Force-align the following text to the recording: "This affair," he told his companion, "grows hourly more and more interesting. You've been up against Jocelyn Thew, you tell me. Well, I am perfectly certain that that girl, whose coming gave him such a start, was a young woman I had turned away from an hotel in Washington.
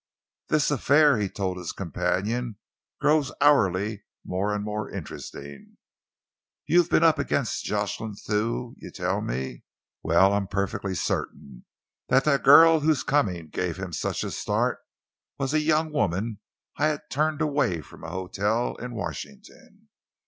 "This 0.47 0.71
affair," 0.71 1.19
he 1.19 1.29
told 1.29 1.57
his 1.57 1.71
companion, 1.71 2.57
"grows 2.99 3.31
hourly 3.39 4.03
more 4.25 4.51
and 4.51 4.63
more 4.63 4.89
interesting. 4.89 5.77
You've 6.65 6.89
been 6.89 7.03
up 7.03 7.19
against 7.19 7.65
Jocelyn 7.65 8.15
Thew, 8.15 8.73
you 8.79 8.89
tell 8.89 9.21
me. 9.21 9.61
Well, 10.01 10.33
I 10.33 10.37
am 10.37 10.47
perfectly 10.47 10.95
certain 10.95 11.65
that 12.07 12.23
that 12.23 12.41
girl, 12.41 12.79
whose 12.79 13.03
coming 13.03 13.49
gave 13.49 13.77
him 13.77 13.93
such 13.93 14.23
a 14.23 14.31
start, 14.31 14.79
was 15.37 15.53
a 15.53 15.59
young 15.61 15.93
woman 15.93 16.39
I 16.77 16.87
had 16.87 17.01
turned 17.11 17.39
away 17.41 17.81
from 17.81 18.03
an 18.03 18.09
hotel 18.09 18.73
in 18.77 18.95
Washington. 18.95 19.89